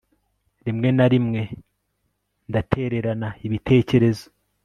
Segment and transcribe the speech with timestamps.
[0.65, 1.41] Rimwe na rimwe
[2.49, 4.25] ndatererana ibitekerezo